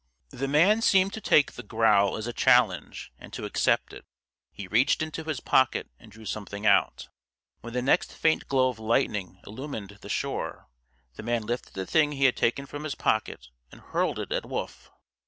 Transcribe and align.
The 0.31 0.47
man 0.47 0.81
seemed 0.81 1.13
to 1.13 1.21
take 1.21 1.51
the 1.51 1.61
growl 1.61 2.17
as 2.17 2.25
a 2.25 2.33
challenge, 2.33 3.11
and 3.19 3.31
to 3.33 3.45
accept 3.45 3.93
it. 3.93 4.03
He 4.51 4.67
reached 4.67 5.03
into 5.03 5.23
his 5.25 5.39
pocket 5.39 5.91
and 5.99 6.11
drew 6.11 6.25
something 6.25 6.65
out. 6.65 7.09
When 7.59 7.73
the 7.73 7.83
next 7.83 8.11
faint 8.11 8.47
glow 8.47 8.69
of 8.69 8.79
lightning 8.79 9.39
illumined 9.45 9.99
the 10.01 10.09
shore, 10.09 10.67
the 11.17 11.21
man 11.21 11.43
lifted 11.43 11.75
the 11.75 11.85
thing 11.85 12.13
he 12.13 12.23
had 12.25 12.35
taken 12.35 12.65
from 12.65 12.83
his 12.83 12.95
pocket 12.95 13.49
and 13.71 13.79
hurled 13.79 14.17
it 14.17 14.31
at 14.31 14.47
Wolf. 14.49 14.89